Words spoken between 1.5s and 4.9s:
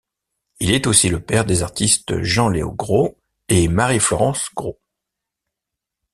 artistes Jean-Léo Gros et Marie-Florence Gros.